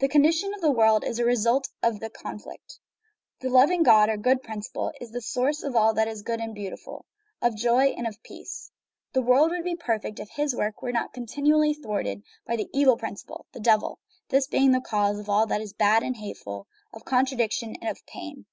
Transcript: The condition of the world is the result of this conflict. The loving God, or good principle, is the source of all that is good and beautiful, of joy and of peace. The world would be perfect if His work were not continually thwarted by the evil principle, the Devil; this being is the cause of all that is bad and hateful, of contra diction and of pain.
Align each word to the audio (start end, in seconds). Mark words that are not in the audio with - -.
The 0.00 0.08
condition 0.08 0.52
of 0.52 0.60
the 0.60 0.70
world 0.70 1.04
is 1.04 1.16
the 1.16 1.24
result 1.24 1.70
of 1.82 1.98
this 1.98 2.10
conflict. 2.14 2.80
The 3.40 3.48
loving 3.48 3.82
God, 3.82 4.10
or 4.10 4.18
good 4.18 4.42
principle, 4.42 4.92
is 5.00 5.10
the 5.10 5.22
source 5.22 5.62
of 5.62 5.74
all 5.74 5.94
that 5.94 6.06
is 6.06 6.20
good 6.20 6.38
and 6.38 6.54
beautiful, 6.54 7.06
of 7.40 7.56
joy 7.56 7.92
and 7.96 8.06
of 8.06 8.22
peace. 8.22 8.70
The 9.14 9.22
world 9.22 9.52
would 9.52 9.64
be 9.64 9.74
perfect 9.74 10.20
if 10.20 10.28
His 10.32 10.54
work 10.54 10.82
were 10.82 10.92
not 10.92 11.14
continually 11.14 11.72
thwarted 11.72 12.22
by 12.46 12.56
the 12.56 12.68
evil 12.74 12.98
principle, 12.98 13.46
the 13.54 13.58
Devil; 13.60 14.00
this 14.28 14.46
being 14.46 14.68
is 14.68 14.74
the 14.76 14.80
cause 14.86 15.18
of 15.18 15.30
all 15.30 15.46
that 15.46 15.62
is 15.62 15.72
bad 15.72 16.02
and 16.02 16.18
hateful, 16.18 16.66
of 16.92 17.06
contra 17.06 17.38
diction 17.38 17.74
and 17.80 17.88
of 17.88 18.04
pain. 18.04 18.44